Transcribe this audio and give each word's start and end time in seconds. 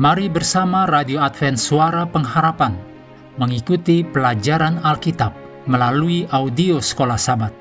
Mari 0.00 0.32
bersama 0.32 0.88
Radio 0.88 1.20
Advent 1.20 1.60
Suara 1.60 2.08
Pengharapan 2.08 2.72
mengikuti 3.36 4.00
pelajaran 4.00 4.80
Alkitab 4.80 5.36
melalui 5.68 6.24
audio 6.32 6.80
Sekolah 6.80 7.20
Sabat. 7.20 7.52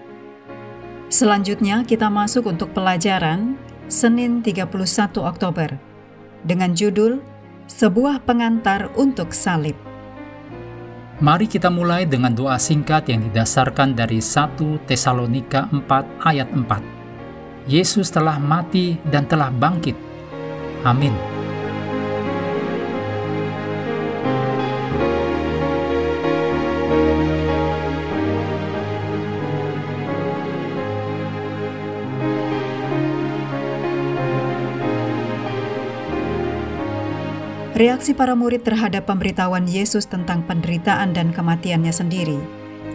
Selanjutnya 1.12 1.84
kita 1.84 2.08
masuk 2.08 2.48
untuk 2.48 2.72
pelajaran 2.72 3.60
Senin 3.92 4.40
31 4.40 4.72
Oktober 5.20 5.76
dengan 6.48 6.72
judul 6.72 7.20
Sebuah 7.68 8.24
Pengantar 8.24 8.88
untuk 8.96 9.36
Salib. 9.36 9.76
Mari 11.20 11.44
kita 11.44 11.68
mulai 11.68 12.08
dengan 12.08 12.32
doa 12.32 12.56
singkat 12.56 13.12
yang 13.12 13.20
didasarkan 13.28 14.00
dari 14.00 14.24
1 14.24 14.88
Tesalonika 14.88 15.68
4 15.76 16.24
ayat 16.24 16.48
4. 16.56 17.68
Yesus 17.68 18.08
telah 18.08 18.40
mati 18.40 18.96
dan 19.12 19.28
telah 19.28 19.52
bangkit. 19.52 20.00
Amin. 20.88 21.39
Reaksi 37.80 38.12
para 38.12 38.36
murid 38.36 38.68
terhadap 38.68 39.08
pemberitahuan 39.08 39.64
Yesus 39.64 40.04
tentang 40.04 40.44
penderitaan 40.44 41.16
dan 41.16 41.32
kematiannya 41.32 41.96
sendiri 41.96 42.36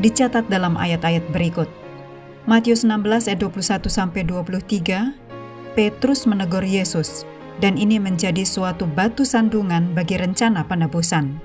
dicatat 0.04 0.44
dalam 0.52 0.76
ayat-ayat 0.76 1.24
berikut. 1.32 1.72
Matius 2.44 2.84
16 2.84 3.32
ayat 3.32 3.40
21 3.40 3.88
sampai 3.88 4.28
23, 4.28 5.16
Petrus 5.72 6.28
menegur 6.28 6.60
Yesus 6.60 7.24
dan 7.64 7.80
ini 7.80 7.96
menjadi 7.96 8.44
suatu 8.44 8.84
batu 8.84 9.24
sandungan 9.24 9.96
bagi 9.96 10.20
rencana 10.20 10.68
penebusan. 10.68 11.40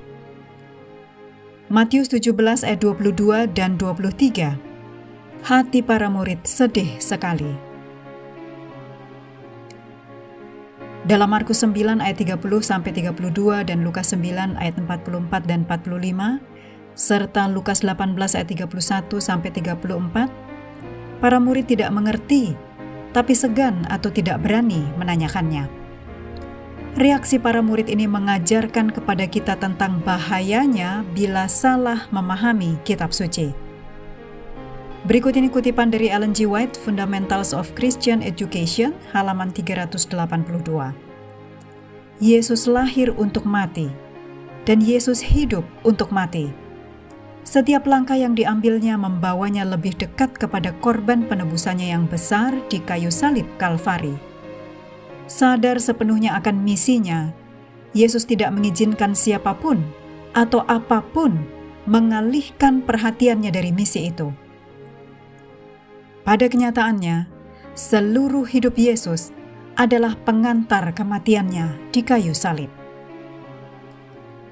Matius 1.72 2.12
17 2.12 2.36
ayat 2.68 2.84
22 2.84 3.56
dan 3.56 3.80
23. 3.80 4.60
Hati 5.48 5.80
para 5.80 6.12
murid 6.12 6.44
sedih 6.44 7.00
sekali. 7.00 7.69
Dalam 11.10 11.34
Markus 11.34 11.66
9 11.66 12.06
ayat 12.06 12.22
30 12.22 12.38
sampai 12.62 12.94
32 12.94 13.66
dan 13.66 13.82
Lukas 13.82 14.14
9 14.14 14.62
ayat 14.62 14.78
44 14.78 15.42
dan 15.50 15.66
45 15.66 16.38
serta 16.94 17.50
Lukas 17.50 17.82
18 17.82 18.14
ayat 18.38 18.46
31 18.46 19.18
sampai 19.18 19.50
34 19.50 19.90
para 21.18 21.38
murid 21.42 21.66
tidak 21.66 21.90
mengerti 21.90 22.54
tapi 23.10 23.34
segan 23.34 23.90
atau 23.90 24.14
tidak 24.14 24.38
berani 24.46 24.86
menanyakannya. 25.02 25.66
Reaksi 26.94 27.42
para 27.42 27.66
murid 27.66 27.90
ini 27.90 28.06
mengajarkan 28.06 28.94
kepada 28.94 29.26
kita 29.26 29.58
tentang 29.58 30.06
bahayanya 30.06 31.02
bila 31.18 31.50
salah 31.50 32.06
memahami 32.14 32.78
kitab 32.86 33.18
suci. 33.18 33.69
Berikut 35.10 35.34
ini 35.34 35.50
kutipan 35.50 35.90
dari 35.90 36.14
Ellen 36.14 36.38
G. 36.38 36.46
White, 36.46 36.78
Fundamentals 36.78 37.50
of 37.50 37.74
Christian 37.74 38.22
Education, 38.22 38.94
halaman 39.10 39.50
382. 39.50 40.06
Yesus 42.22 42.70
lahir 42.70 43.10
untuk 43.18 43.42
mati, 43.42 43.90
dan 44.70 44.78
Yesus 44.78 45.18
hidup 45.18 45.66
untuk 45.82 46.14
mati. 46.14 46.54
Setiap 47.42 47.90
langkah 47.90 48.14
yang 48.22 48.38
diambilnya 48.38 49.02
membawanya 49.02 49.66
lebih 49.66 49.98
dekat 49.98 50.30
kepada 50.38 50.78
korban 50.78 51.26
penebusannya 51.26 51.90
yang 51.90 52.06
besar 52.06 52.54
di 52.70 52.78
kayu 52.78 53.10
salib 53.10 53.50
Kalvari. 53.58 54.14
Sadar 55.26 55.82
sepenuhnya 55.82 56.38
akan 56.38 56.62
misinya, 56.62 57.34
Yesus 57.98 58.30
tidak 58.30 58.54
mengizinkan 58.54 59.18
siapa 59.18 59.58
pun 59.58 59.82
atau 60.38 60.62
apa 60.70 61.02
pun 61.02 61.34
mengalihkan 61.90 62.86
perhatiannya 62.86 63.50
dari 63.50 63.74
misi 63.74 64.14
itu. 64.14 64.49
Pada 66.30 66.46
kenyataannya, 66.46 67.26
seluruh 67.74 68.46
hidup 68.46 68.78
Yesus 68.78 69.34
adalah 69.74 70.14
pengantar 70.14 70.94
kematiannya 70.94 71.90
di 71.90 72.06
kayu 72.06 72.38
salib. 72.38 72.70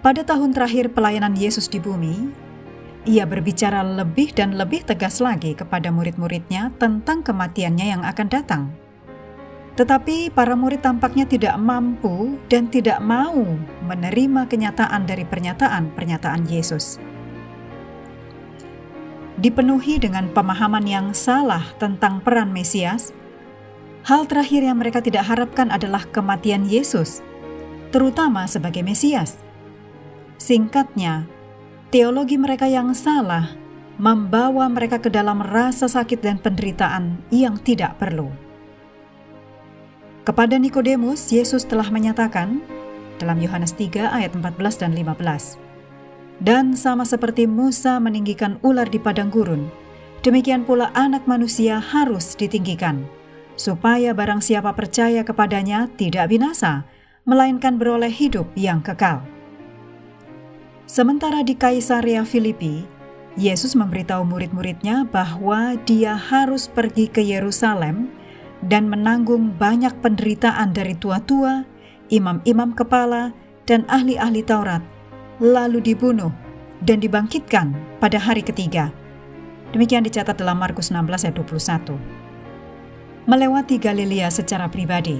Pada 0.01 0.25
tahun 0.25 0.57
terakhir 0.57 0.89
pelayanan 0.97 1.37
Yesus 1.37 1.69
di 1.69 1.77
bumi, 1.77 2.33
ia 3.05 3.29
berbicara 3.29 3.85
lebih 3.85 4.33
dan 4.33 4.57
lebih 4.57 4.89
tegas 4.89 5.21
lagi 5.21 5.53
kepada 5.53 5.93
murid-muridnya 5.93 6.73
tentang 6.81 7.21
kematiannya 7.21 7.85
yang 7.93 8.01
akan 8.01 8.25
datang. 8.25 8.73
Tetapi 9.77 10.33
para 10.33 10.57
murid 10.57 10.81
tampaknya 10.81 11.29
tidak 11.29 11.61
mampu 11.61 12.41
dan 12.49 12.73
tidak 12.73 12.97
mau 13.05 13.45
menerima 13.85 14.49
kenyataan 14.49 15.05
dari 15.05 15.29
pernyataan-pernyataan 15.29 16.41
Yesus 16.49 16.97
dipenuhi 19.37 20.01
dengan 20.01 20.29
pemahaman 20.33 20.85
yang 20.85 21.07
salah 21.13 21.61
tentang 21.77 22.21
peran 22.25 22.49
Mesias, 22.49 23.13
hal 24.05 24.25
terakhir 24.25 24.65
yang 24.65 24.81
mereka 24.81 24.99
tidak 24.99 25.29
harapkan 25.29 25.69
adalah 25.69 26.05
kematian 26.09 26.65
Yesus, 26.65 27.21
terutama 27.93 28.49
sebagai 28.49 28.81
Mesias. 28.81 29.37
Singkatnya, 30.37 31.29
teologi 31.93 32.37
mereka 32.37 32.65
yang 32.65 32.93
salah 32.97 33.53
membawa 33.97 34.69
mereka 34.69 35.01
ke 35.01 35.09
dalam 35.09 35.41
rasa 35.41 35.89
sakit 35.89 36.21
dan 36.21 36.37
penderitaan 36.37 37.17
yang 37.33 37.57
tidak 37.57 37.97
perlu. 37.97 38.29
Kepada 40.21 40.59
Nikodemus, 40.59 41.33
Yesus 41.33 41.65
telah 41.65 41.89
menyatakan 41.89 42.61
dalam 43.17 43.41
Yohanes 43.41 43.73
3 43.73 44.13
ayat 44.13 44.35
14 44.37 44.81
dan 44.85 44.91
15, 44.93 45.66
dan 46.37 46.77
sama 46.77 47.01
seperti 47.01 47.49
Musa 47.49 47.97
meninggikan 47.97 48.61
ular 48.61 48.85
di 48.85 49.01
padang 49.01 49.33
gurun, 49.33 49.69
demikian 50.21 50.65
pula 50.65 50.93
anak 50.93 51.25
manusia 51.25 51.81
harus 51.81 52.37
ditinggikan, 52.37 53.05
supaya 53.57 54.13
barang 54.13 54.41
siapa 54.45 54.69
percaya 54.77 55.25
kepadanya 55.25 55.89
tidak 55.97 56.29
binasa, 56.29 56.85
melainkan 57.25 57.81
beroleh 57.81 58.13
hidup 58.13 58.45
yang 58.53 58.85
kekal. 58.85 59.25
Sementara 60.87 61.43
di 61.43 61.57
Kaisaria 61.57 62.23
Filipi, 62.23 62.85
Yesus 63.37 63.75
memberitahu 63.77 64.23
murid-muridnya 64.25 65.05
bahwa 65.09 65.77
dia 65.85 66.17
harus 66.17 66.65
pergi 66.65 67.05
ke 67.11 67.21
Yerusalem 67.21 68.09
dan 68.65 68.89
menanggung 68.89 69.53
banyak 69.59 69.93
penderitaan 70.01 70.73
dari 70.73 70.97
tua-tua, 70.97 71.67
imam-imam 72.09 72.73
kepala, 72.73 73.35
dan 73.67 73.83
ahli-ahli 73.91 74.41
Taurat 74.41 74.96
lalu 75.37 75.93
dibunuh 75.93 76.33
dan 76.81 77.01
dibangkitkan 77.01 77.73
pada 78.01 78.17
hari 78.17 78.41
ketiga. 78.41 78.89
Demikian 79.73 80.05
dicatat 80.05 80.37
dalam 80.37 80.57
Markus 80.57 80.89
16 80.89 81.27
ayat 81.27 81.35
21. 81.37 81.97
Melewati 83.27 83.75
Galilea 83.77 84.31
secara 84.31 84.71
pribadi, 84.71 85.19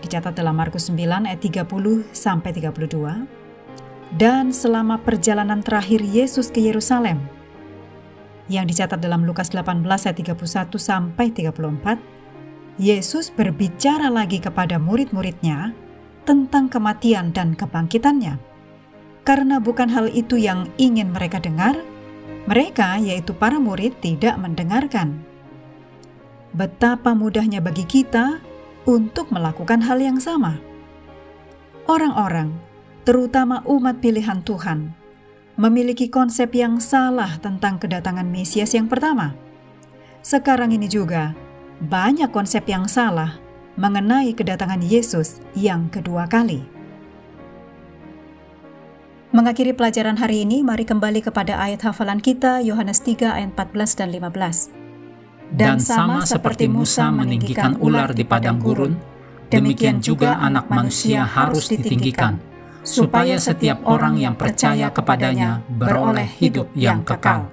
dicatat 0.00 0.32
dalam 0.32 0.56
Markus 0.56 0.88
9 0.88 1.28
ayat 1.28 1.40
30 1.42 1.68
sampai 2.10 2.50
32. 2.56 3.28
Dan 4.14 4.54
selama 4.54 4.96
perjalanan 5.02 5.60
terakhir 5.60 6.00
Yesus 6.00 6.48
ke 6.48 6.62
Yerusalem, 6.62 7.20
yang 8.48 8.68
dicatat 8.68 9.00
dalam 9.00 9.24
Lukas 9.28 9.52
18 9.52 9.84
ayat 9.84 10.16
31 10.16 10.80
sampai 10.80 11.26
34, 11.32 12.00
Yesus 12.80 13.30
berbicara 13.30 14.10
lagi 14.10 14.42
kepada 14.42 14.80
murid-muridnya 14.80 15.76
tentang 16.24 16.72
kematian 16.72 17.30
dan 17.30 17.52
kebangkitannya 17.54 18.53
karena 19.24 19.56
bukan 19.56 19.88
hal 19.88 20.12
itu 20.12 20.36
yang 20.36 20.68
ingin 20.76 21.10
mereka 21.10 21.40
dengar, 21.40 21.80
mereka, 22.44 23.00
yaitu 23.00 23.32
para 23.32 23.56
murid, 23.56 23.96
tidak 24.04 24.36
mendengarkan. 24.36 25.24
Betapa 26.52 27.16
mudahnya 27.16 27.64
bagi 27.64 27.88
kita 27.88 28.38
untuk 28.84 29.32
melakukan 29.32 29.80
hal 29.80 29.96
yang 29.98 30.20
sama. 30.20 30.60
Orang-orang, 31.88 32.52
terutama 33.08 33.64
umat 33.64 34.04
pilihan 34.04 34.44
Tuhan, 34.44 34.92
memiliki 35.56 36.12
konsep 36.12 36.52
yang 36.52 36.76
salah 36.78 37.40
tentang 37.40 37.80
kedatangan 37.80 38.28
Mesias 38.28 38.76
yang 38.76 38.92
pertama. 38.92 39.32
Sekarang 40.20 40.72
ini 40.72 40.88
juga 40.88 41.32
banyak 41.80 42.28
konsep 42.28 42.64
yang 42.68 42.88
salah 42.88 43.40
mengenai 43.80 44.36
kedatangan 44.36 44.84
Yesus 44.84 45.40
yang 45.56 45.88
kedua 45.90 46.28
kali. 46.30 46.73
Mengakhiri 49.34 49.74
pelajaran 49.74 50.14
hari 50.14 50.46
ini, 50.46 50.62
mari 50.62 50.86
kembali 50.86 51.18
kepada 51.18 51.58
ayat 51.58 51.82
hafalan 51.82 52.22
kita, 52.22 52.62
Yohanes 52.62 53.02
3 53.02 53.34
ayat 53.34 53.50
14 53.58 53.98
dan 53.98 54.08
15. 54.14 54.70
Dan 55.50 55.82
sama 55.82 56.22
seperti 56.22 56.70
Musa 56.70 57.10
meninggikan 57.10 57.74
ular 57.82 58.14
di 58.14 58.22
padang 58.22 58.62
gurun, 58.62 58.94
demikian 59.50 59.98
juga 59.98 60.38
anak 60.38 60.70
manusia 60.70 61.26
harus 61.26 61.66
ditinggikan, 61.66 62.38
supaya 62.86 63.34
setiap 63.34 63.82
orang 63.82 64.22
yang 64.22 64.38
percaya 64.38 64.94
kepadanya 64.94 65.66
beroleh 65.66 66.30
hidup 66.38 66.70
yang 66.78 67.02
kekal. 67.02 67.50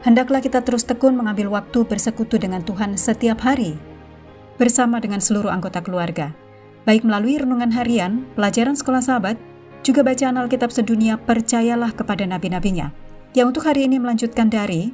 Hendaklah 0.00 0.40
kita 0.40 0.64
terus 0.64 0.88
tekun 0.88 1.12
mengambil 1.12 1.52
waktu 1.60 1.84
bersekutu 1.84 2.40
dengan 2.40 2.64
Tuhan 2.64 2.96
setiap 2.96 3.44
hari, 3.44 3.76
bersama 4.56 4.96
dengan 4.96 5.20
seluruh 5.20 5.52
anggota 5.52 5.84
keluarga, 5.84 6.32
baik 6.88 7.04
melalui 7.04 7.36
renungan 7.36 7.68
harian, 7.68 8.24
pelajaran 8.32 8.80
sekolah 8.80 9.04
sahabat, 9.04 9.36
juga 9.86 10.02
bacaan 10.02 10.34
Alkitab 10.34 10.74
sedunia 10.74 11.14
percayalah 11.14 11.94
kepada 11.94 12.26
nabi-nabinya. 12.26 12.90
Yang 13.38 13.46
untuk 13.54 13.64
hari 13.70 13.86
ini 13.86 14.02
melanjutkan 14.02 14.50
dari 14.50 14.90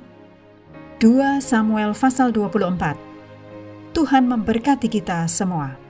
2 1.01 1.41
Samuel 1.41 1.97
pasal 1.97 2.29
24. 2.37 3.97
Tuhan 3.97 4.29
memberkati 4.29 4.93
kita 4.93 5.25
semua. 5.33 5.82